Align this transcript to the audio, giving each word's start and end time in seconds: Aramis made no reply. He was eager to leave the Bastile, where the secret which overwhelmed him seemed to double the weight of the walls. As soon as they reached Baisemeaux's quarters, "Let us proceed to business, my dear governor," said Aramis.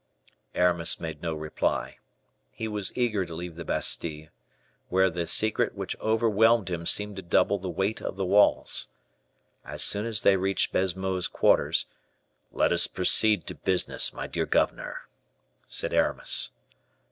Aramis 0.55 0.99
made 0.99 1.21
no 1.21 1.35
reply. 1.35 1.99
He 2.53 2.67
was 2.67 2.91
eager 2.97 3.23
to 3.23 3.35
leave 3.35 3.55
the 3.55 3.63
Bastile, 3.63 4.29
where 4.89 5.11
the 5.11 5.27
secret 5.27 5.75
which 5.75 5.95
overwhelmed 5.99 6.71
him 6.71 6.87
seemed 6.87 7.17
to 7.17 7.21
double 7.21 7.59
the 7.59 7.69
weight 7.69 8.01
of 8.01 8.15
the 8.15 8.25
walls. 8.25 8.87
As 9.63 9.83
soon 9.83 10.07
as 10.07 10.21
they 10.21 10.37
reached 10.37 10.73
Baisemeaux's 10.73 11.27
quarters, 11.27 11.85
"Let 12.51 12.71
us 12.71 12.87
proceed 12.87 13.45
to 13.45 13.53
business, 13.53 14.11
my 14.11 14.25
dear 14.25 14.47
governor," 14.47 15.07
said 15.67 15.93
Aramis. 15.93 16.49